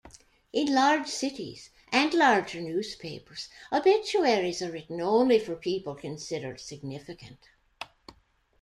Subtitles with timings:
[0.51, 7.49] In large cities and larger newspapers, obituaries are written only for people considered significant.